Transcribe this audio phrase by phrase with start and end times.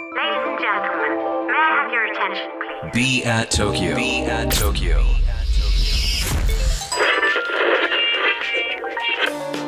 [0.00, 2.92] Ladies and gentlemen, may I have your attention, please?
[2.94, 3.94] Be at Tokyo.
[3.94, 5.04] Be at Tokyo.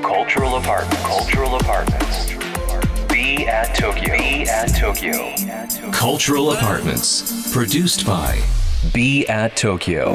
[0.02, 0.98] Cultural apartment.
[1.04, 2.32] Cultural apartments.
[3.08, 4.16] Be at Tokyo.
[4.16, 5.34] Be at Tokyo.
[5.92, 7.52] Cultural apartments.
[7.52, 8.40] Produced by
[8.94, 10.06] Be at Tokyo.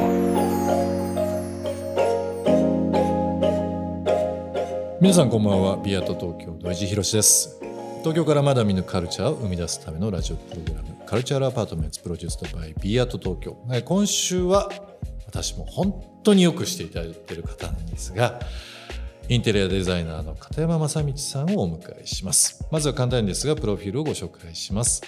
[5.00, 7.57] 皆さんこんばんはビアート東京土井地博です
[7.99, 13.57] 東京からまだ見ぬカルチャーを生み出すためのラジオプログラムカルチャーアパートメントプロデュースドバイビーアート東京。
[13.83, 14.69] 今週は
[15.25, 18.39] 私も本当によくしていただいている方なんですが
[19.27, 22.65] インテリアデザイナーの片山正道さんをお迎えします。
[22.71, 25.01] まずは簡単ですがプロフィールをご紹介します。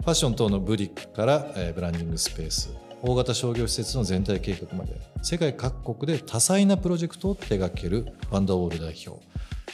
[0.00, 9.20] ファッション等のブリックから、ブランディングスペース大型商業施設の全体計画まで世界各国で多彩なプロジェクトを手掛けるワンダーウォール代表。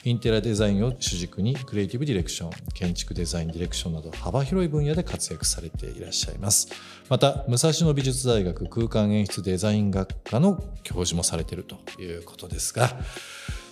[0.04, 6.68] インテリアデザインを主軸にクリエイティブディレクション建築デザインディレクションなど幅広い分野で活躍されていらっしゃいます。
[7.08, 12.90] また武蔵野美術大学空間演出デザイン学科の教授もされているということですが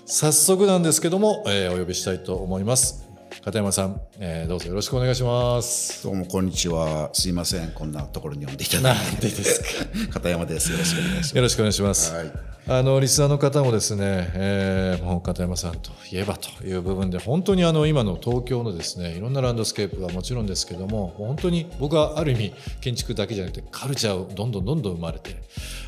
[0.07, 3.06] 早速なんですけども、えーお呼びしたいと思います。
[3.45, 7.11] 片山さん、えーどうぞよろしくお願いしますどうもこんにちは。
[7.13, 7.71] すいません。
[7.73, 9.29] こんなところに呼んでいただいて。
[9.29, 10.11] ですか。
[10.15, 10.73] 片山です。
[10.73, 11.37] よろしくお願いします。
[11.37, 12.15] よろしくお願いします。
[12.15, 25.37] はいあのリスナーの方もですね、えーもう片山さんといえばという部分で本当にあの今の東京のですねいろんなランドスケープはもちろんですけども本当に僕はある意味建築だけじゃなくてカルチャーをどんどんどんどん生まれて、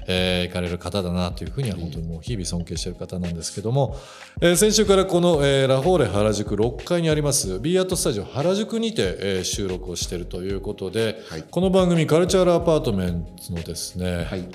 [0.06, 3.97] えー行かれる方だなというふうには本当にもう日々尊敬している方なんですけども、
[4.41, 7.27] えー先週からこの、えーラフォーレ原宿6階にあります
[7.61, 14.48] BE AT STUDIO 原宿にて、えー収録をしているということで、はいこの番組カルチャーアパートメントのですね、はい。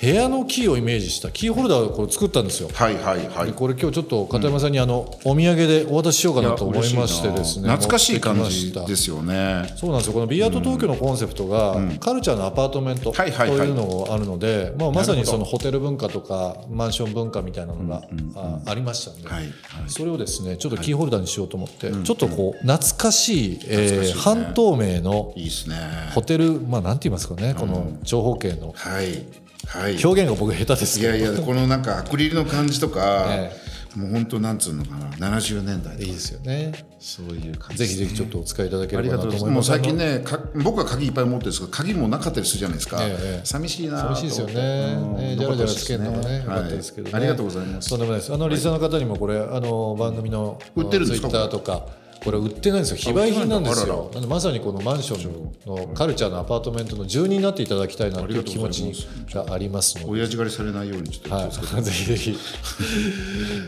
[0.00, 2.68] 部屋のキーをイメージしたキーホルダーをこれ作ったんですよ。
[2.72, 3.46] はいはいはい。
[3.46, 7.68] でこれ今日ちょっと片山さんにあの、お土産でお渡ししようかなと思いましてですね。
[7.68, 9.72] 懐かしい感じですよね。
[9.76, 10.14] そうなんですよ。
[10.14, 18.02] この BE AT TOKYO のコンセプトが、カルチャーのアパートメントとはいうのがあるので、まあ、まさにそのホテル文化とかマンション文化みたいなのが、
[18.36, 19.52] あありましたんで、はいはい。
[19.86, 25.76] それをですねちょっとキーホルダーにしようと思って、ちょっとこう懐かしい、えー半透明のいいですね。
[26.14, 30.04] ホテルまあなんて言いますかね、この長方形のはいはい。
[30.04, 33.64] 表現が僕下手ですいやいやこのなんかアクリルの感じとか、え
[33.96, 36.72] もう本当なんつうのかな70年代いいですよね。
[36.98, 39.16] そういう感じぜひぜひちょっとお使いいただければ。
[39.16, 39.44] なと思います。
[39.50, 42.98] もう最近ね、か僕は鍵いっぱい持ってるんですけど、鍵もなかったりするじゃないですか。
[43.00, 44.24] ええ寂しいなと寂しい。
[44.24, 45.36] ですよね。
[45.38, 47.14] じゃらじゃらつけるのがね、よかったはいですけどね。
[47.14, 47.98] ありがとうございますとん。
[48.00, 48.34] でもないです。
[48.34, 52.03] あのリスナーの方にもこれあの番組の売ってるんですかツイッターとか。
[52.24, 52.96] これ売ってないんですよ。
[52.96, 54.10] 非売品なんですよ。
[54.14, 61.32] なんでまさにこのマンションのカルチャーのアパートメントの住人になっていただきたいなという気持ちがありますので、親父狩りされないようにちょっと気
[61.74, 62.38] はい、ぜひぜひ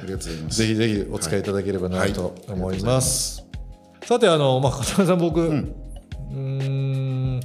[0.03, 0.59] ありがとうございます。
[0.59, 3.45] ぜひぜひお使いいただければなはいと思います。
[4.05, 7.41] さてあのまあ片山さん僕、うーん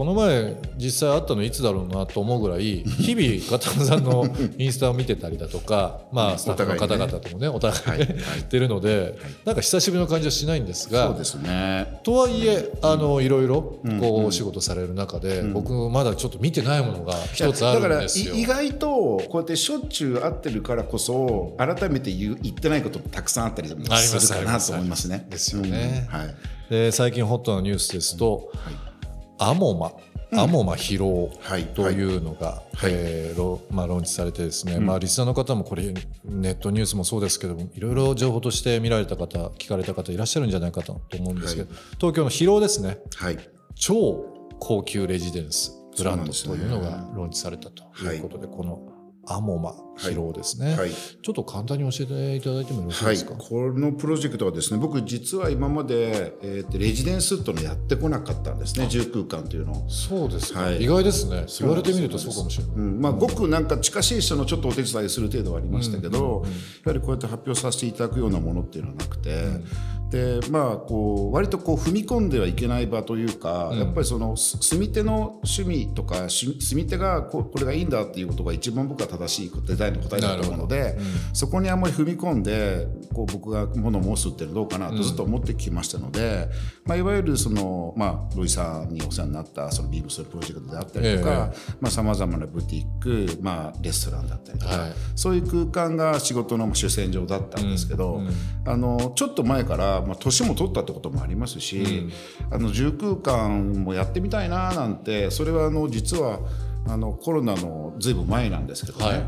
[0.00, 12.00] この前実際会ったのいつだろうなと思うぐらい 日々片山さんのインスタを見てたりだとか、 まあスタッフの方々ともねお互いね言ってるのでなんか久しぶりの感じはしないんですがそうですね。
[12.02, 13.60] とはいえあのいろいろ
[14.00, 18.24] こうお仕事される中で僕まだちょっと見てないものが一つあるんですよ。
[18.24, 23.74] だからい意外とこうやってしょっちゅう会ってるからこそ改めて言ってないことたくさんあったりす
[24.18, 25.26] するかなと思いますね。
[25.28, 26.08] ですよね。
[26.10, 26.18] うん。
[26.18, 26.34] はい。
[26.70, 28.50] で最近ホットなニュースですと、
[29.42, 29.92] アモマ、
[30.38, 31.64] アモマ疲労はい。
[31.68, 42.98] というのが、えーロまあ、ローンチされてですね、まあ、リスナーの方もこれネットニュースもそうですけどもいろいろ情報として見られた方聞かれた方いらっしゃるんじゃないかと思うんですけど、東京の疲労ですね。
[43.16, 43.38] はい。
[43.74, 44.26] 超
[44.58, 48.89] 高級レジデンスブランドというのがローンチされたということで、この
[49.26, 50.90] アモマ疲労ですね、はい。
[50.90, 59.90] ちょっと簡単に教えていただいてもよろしいはい、ですか、このプロジェクトはですね僕実は今まで、えーとレジデンスっていうのをやってこなかったんですね住空間というのを。
[59.90, 60.82] そうですか、はい。
[60.82, 61.44] 意外ですね。
[61.60, 62.76] 言われてみるとそうかもしれない。
[62.76, 63.00] うん。
[63.00, 66.44] まあ、ごくなんか近しい人のちょっとお手伝いする程度はありましたけど、
[66.84, 69.44] やはりこうやって発表させていただくようなものっていうのはなくて、
[70.10, 80.98] でまあこう割とこう踏み込んではいけない場というか、やっぱりそのす住み手の趣味とかし住み手がこうこれがいいんだっていうことが一番僕は正しいデザインの答えだと思うので、
[81.32, 86.48] そこにあんまり踏み込んでこう僕が物申すっていうのはどうかなとずっと思ってきましたので、
[86.84, 91.52] まあ、いわゆるその、まあ、ロイさんにお世話になったそのビームスのプロジェクトであったりとか
[91.88, 94.92] さまざ、まなブティック、まあ、レストランだったりとか、はい。
[95.14, 98.20] そういう空間が仕事の主戦場だったんですけど、
[98.66, 102.08] あのちょっと前から、まあ、年も取ったってこともありますし、
[102.50, 106.40] あの住空間もやってみたいななんてそれはあの実は
[106.86, 109.24] あのコロナのずいぶん前なんですけどね、はいはい。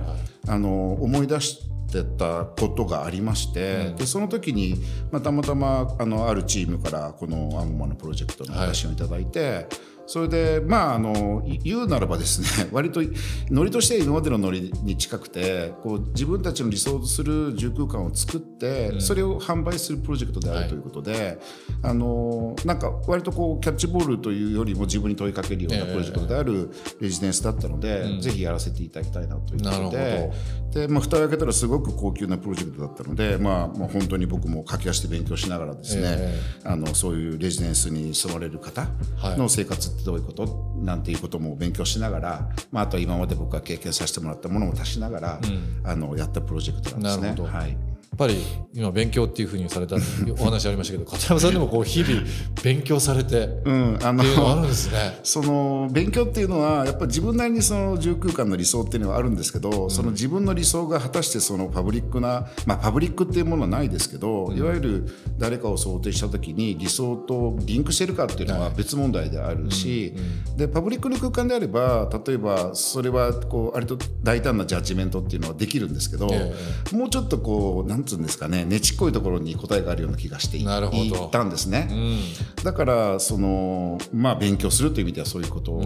[0.49, 4.77] あの思い出しってたことがありまして、うん、でその時に、
[5.11, 9.67] まあ、たまたまあのあるチームからこのアンモマのプロジェクトの話をいただいて、はい
[10.13, 13.01] それでまああの言うならばですね 割と
[13.49, 21.39] ノリとして今までのノリに近くてこう自分たちの理想とする住空間を作って、うん、それを販売するプロジェクトであるということで、はい、
[21.85, 26.69] あのなんか割とこうキャッチボールというよりも自分に問いかけるようなプロジェクトである
[27.01, 30.31] レジデンスだったので、えー、ぜひやらせていただきたいなということで。
[30.73, 38.89] で、まあ、蓋を開けたらすごく高級なプロジェクトだったので、まあ、まあ本当に僕も駆け足で勉強しながらですね、えー、あのそういうレジデンスに住まれる方
[39.37, 47.49] の生活ってどういうこと、なんていうことも勉強しながら、まあ、あとは今まで僕が経験させてもらったものも足しながら、うん、あのやったプロジェクトなんですね。
[47.49, 47.73] はい。
[47.73, 47.77] っ
[48.17, 48.37] ぱり
[48.75, 49.97] 今勉強っていうふうにされた
[50.39, 52.23] お話ありましたけど片山さんでもこう日々
[52.63, 55.19] 勉強されてうんあのあるんですね。
[55.25, 70.13] その勉強っていうのはやっぱり自分なりにその住空間の理想っていうのはあるんですけど、うん、その自分の理想が果たしてそのパブリックなまあパブリックっていうものはないですけど、うん、いわゆる誰かを想定した時に理想とリンクしてるかっていうのは別問題であるし、
[70.47, 85.79] はい、でパブリックの空間であれば例えばそれはこう割と大胆なジャッジメントっていうのはできるんですけど、えー、もうちょっとこうなんつうんですかねねちっこいところに答えがあるような気がしていったんですね、うん、だからそのまあ勉強するという意味ではそういうことを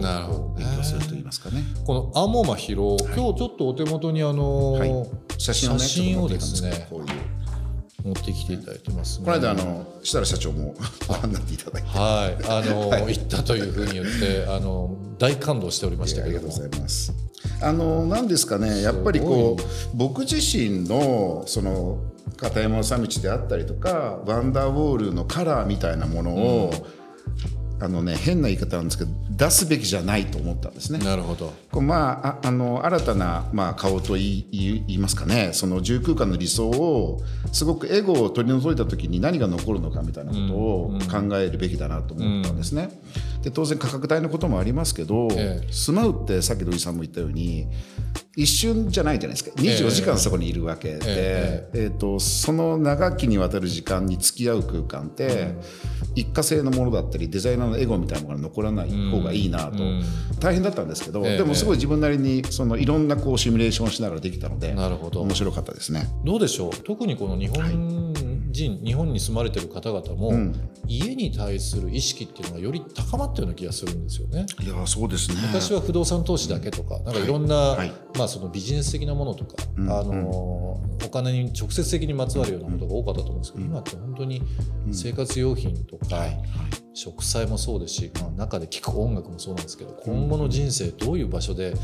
[0.57, 1.63] 勉強すると言いますかね。
[1.85, 5.05] このアモマヒロ、今日ちょっとお手元にあの、はい、
[5.37, 6.87] 写真を,、ね、写真をですね。
[6.89, 7.36] こういう
[8.07, 10.75] 持ってきていただいてます、ね、この間あの設楽社長も
[11.07, 11.89] ご覧になっていただいて。
[11.89, 12.45] はい。
[12.45, 17.13] あの、はい、行ったというふうに言ってあの大感動しておりましたけどありがとうございます。
[17.61, 19.63] あの何ですかねやっぱりこう
[19.95, 21.99] 僕自身のその
[22.37, 26.96] 片山治道であったりとかワンダーウォールのカラーみたいなものを、うん、
[27.79, 30.99] あのね変な言い方なんですけど出すべきじゃないと思ったんですね。
[30.99, 31.53] なるほど。
[31.71, 37.21] こうまあああの新たなまあ顔と言い言いますかね、その住空間の理想を
[37.51, 42.89] すごくエゴを取り除いた時に何が残るのかみたいなことを考えるべきだなと思ったんですね。
[43.43, 47.67] で当然価格帯のこともありますけど、ええ、住まうってさっき土井さんも言ったように
[48.37, 49.59] 一瞬じゃないじゃないですか。
[49.59, 51.87] 24時間そこにいるわけで、ええ。
[51.87, 55.55] ーとその長きにわたる時間に付き合う空間って、
[56.13, 59.83] 一過性のものだったりデザイナーのエゴみたいなものが残らない方がいいなと、
[60.39, 65.21] 大変だったんですけど、でもすごい自分なりにそのいろんなこうシミュレーションしながらできたのでなるほど。
[65.21, 66.07] 面白かったですね。
[66.23, 66.71] どうでしょう？
[66.83, 70.55] 特にこの日本、はい人日本に住まれてる方々も、うん、
[70.87, 74.45] 家に対する意識っていうのがより高まったような気がするんですよね。
[74.61, 75.37] いやそうですね。
[75.47, 80.13] 昔は不動産投資だけとかなんかいろんな、はい、まあ、そのビジネス的なものとか、うん、あの
[81.05, 84.41] お金に直接的にまつわるようなことが多かったと思うんですけど、今って本当に
[84.91, 86.25] 生活用品とか、
[86.93, 91.75] 植栽もそうですし、まあ、中で聴く音楽もそうなんですけど今後の人生どういう場所で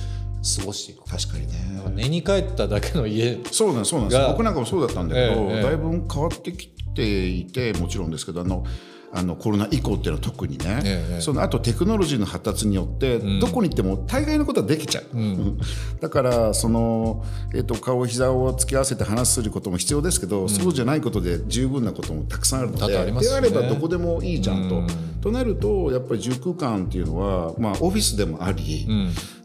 [0.43, 1.05] 過ごしていく。
[1.05, 1.53] 確かにね。
[1.95, 4.21] 寝に帰っただけの家そうなんそうなんです。
[4.27, 8.65] 僕なんかもそうだったんだけど、ええ、だいぶ変わってきていてもちろんですけどあの
[9.15, 15.59] あのコロナ以降っていうのは特にね、ええ、そのあとテクノロジーの発達によって、どこに行っても大概のことはできちゃう、うん、
[16.01, 17.23] だからその、
[17.53, 24.77] えーと、顔膝を突き合わせて話することも必要ですけど、うん、そうじゃないことで十分なこともたくさんあるので、あね、であればどこでもいいじゃんと。
[24.77, 24.87] うん、
[25.21, 28.87] となるとやっぱり住空間っていうのは、まあ、オフィスでもあり、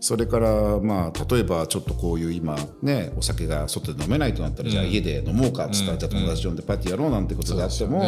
[0.01, 8.03] それから、まあ、例えばちょっとこういう今ねお酒が外で飲めないとなったら、じゃあ家で飲もうかっつったら、じゃあ友達呼んでパーティーやろうなんてことであっても、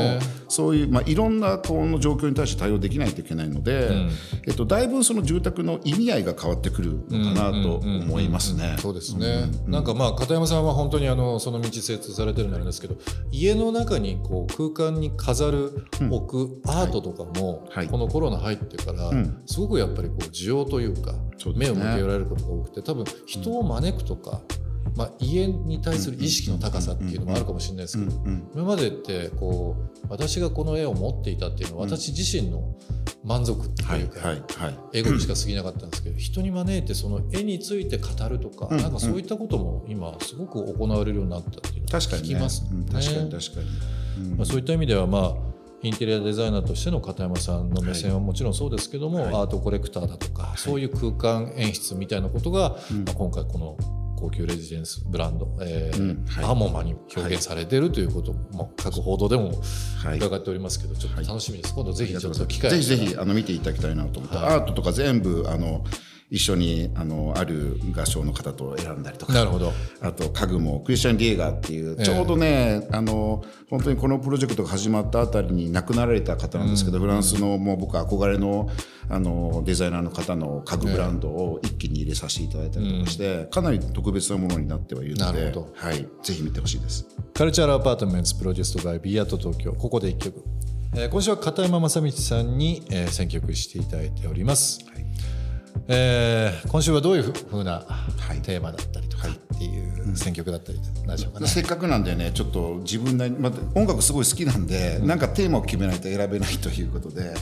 [0.48, 4.11] そういう、まあ、いろんなこの状況に対して対応できないといけないので、うん、
[4.47, 8.76] えっと、だいぶその住宅の意味合いが変わってくるのかなと思いますね。
[8.78, 12.97] そうですね、なんかまあ片山さんは本当にあのその道精通されてるんですけど
[13.30, 19.11] 家の中にこう空間に飾る、置くアートとかも、はい、このコロナ入ってから、
[19.47, 21.14] すごくやっぱりこう需要というか、
[21.57, 24.40] 目を向けられることが多くて多分人を招くとか、
[25.00, 28.12] まあ、家に対する意識の高さっていうのもあるかもしれないですけど
[28.54, 32.76] 今までってこう私がこの絵を持っていたっていうのは私自身の
[33.25, 34.35] 満足っていうか
[34.92, 42.85] エゴにしか過ぎなかったんですけど人に招いてその絵について語るとかなんかそういったことも今すごく行われるようになったっていうのを聞きますね。
[42.92, 43.61] 確かに確か
[44.19, 45.35] にまあ、そういった意味ではまあ
[45.83, 59.52] インテリアデザイナーとしての片山さんの目線はもちろんそうですけども、はい、アートコレクターだとか、はい、そういう空間演出みたいなことが、うん、まあ、今回この高級レジデンスブランド、えーうんはい、アモマに表現されているということも、各報道でも
[60.16, 65.84] 伺っておりますけど、ちょっと楽しみです、今度ぜひちょっと機会ぜひぜひあの見ていただきたいなと思って、アートとか全部あの
[66.30, 69.32] 一緒にあのある画商の方と選んだりとか。
[69.32, 69.72] なるほど。
[70.00, 78.70] あと家具もクリスチャン・リエガーっていうちょうどね、あの本当にこのプロジェクトが始まったあたりに亡くなられた方なんですけど、フランスのもう僕憧れの
[79.08, 87.08] あのデザイナーの方の家具ブランドを一気に入れさせていただいたりとかして、かなり特別なものになってはいるのではい、ぜひ見てほしいです。
[87.34, 90.44] カルチャーアパートメントプロデュースドバイビーアート東京ここで一曲、
[90.94, 94.78] えー今週は片山正道さんに、えー選曲していただいております、
[95.88, 97.84] えー今週はどういうふうな
[98.50, 107.34] テーマだったりとかっていう選曲だったりなんでしょうかね、せっかくなんでねちょっと自分なりに、まあ、音楽すごい好きなんで、なんかテーマを決めないと選べないということで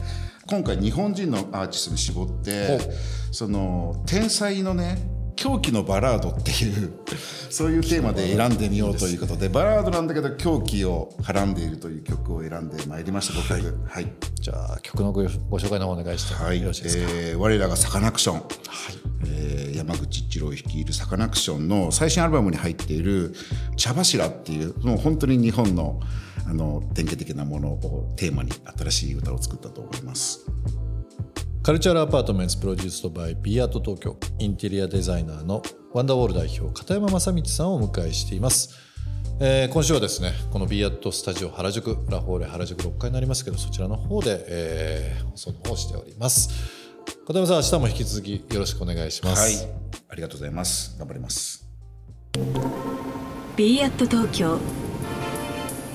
[0.47, 2.79] 今回日本人のアーティストに絞って
[3.33, 4.99] その天才のね
[5.39, 6.93] 狂気のバラードっていう
[7.49, 13.49] そういうテーマで選んでみようということでバラードなんだけど狂気をはらんでいるという曲を選んでまいりました僕
[13.87, 16.61] はい、じゃあ曲のごご紹介の方お願いしてはい。
[16.61, 18.43] よろしいですか、えー我らがサカナクション、
[19.27, 23.33] えー山口一郎率いるサカナクションの最新アルバムに入っている
[23.77, 26.01] 「茶柱」っていうもう本当に日本の
[26.47, 30.41] あの典型的なものをテーマに新しい歌を作ったと思います。
[31.63, 35.63] Culture Apartment produced by b at 東京インテリアデザイナーの
[35.93, 38.75] ワンダーウォール代表片山正道さんをお迎えしています、
[39.41, 46.49] えー今週はですねこの b at スタジオ原宿ラフォーレ原宿6階になりますけどそちらの方で、えー放送の方をしております。
[47.27, 49.73] 片山さん明日も引き続きよろしくお願いします、はい、
[50.09, 50.97] ありがとうございます。
[50.99, 51.69] 頑張ります。
[53.57, 54.59] b アット東京。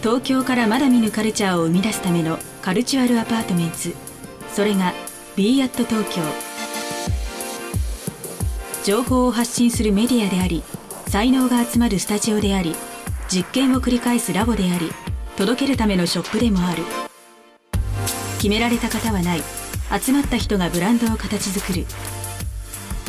[0.01, 3.95] 東京からまだ見ぬカルチャーを生み出すための Cultural Apartments。
[4.53, 4.93] それが
[5.35, 6.21] b アット東京。
[8.83, 10.61] 情報を発信するメディアであり
[11.07, 12.75] 才能が集まるスタジオであり
[13.29, 14.91] 実験を繰り返すラボであり
[15.35, 16.83] 届けるためのショップでもある。
[18.37, 19.41] 決められた型はない。
[19.99, 21.85] 集まった人がブランドを形作る。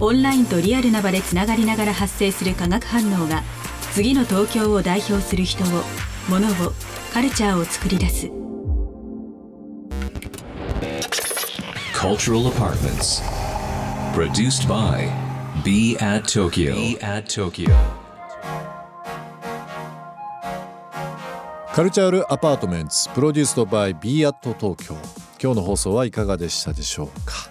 [0.01, 3.43] オンラインとリアルな場でつながりながら発生する化学反応が
[3.93, 5.67] 次の東京を代表する人を
[6.31, 6.73] 物を
[7.13, 8.31] カルチャーを作り出す。
[12.05, 13.23] Cultural Apartments.
[14.13, 15.09] Produced by
[15.65, 16.75] Be at Tokyo.
[16.75, 17.75] Be at Tokyo.
[21.75, 24.95] カルチャールアパートメントプロデュースドバイ b アット東京
[25.43, 27.49] 今日の放送はいかがでしたでしょうか、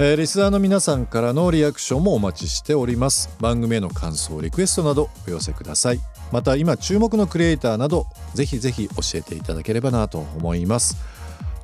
[0.00, 6.00] えーリスナーの皆さんからのリアクションもお待ちしております番組への感想リクエストなどお寄せください
[6.32, 11.17] また今注目のクリエイターなどぜひぜひ教えていただければなと思います